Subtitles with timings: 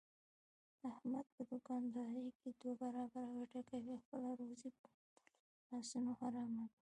[0.89, 5.05] احمد په دوکاندارۍ کې دوه برابره ګټه کوي، خپله روزي په خپلو
[5.69, 6.67] لاسونو حراموي.